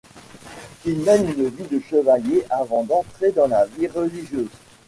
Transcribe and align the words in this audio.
Il 0.83 0.97
mène 1.03 1.27
une 1.29 1.49
vie 1.49 1.67
de 1.67 1.79
chevalier 1.79 2.43
avant 2.49 2.83
d'entrer 2.83 3.31
dans 3.33 3.45
la 3.47 3.65
vie 3.67 3.85
religieuse. 3.85 4.49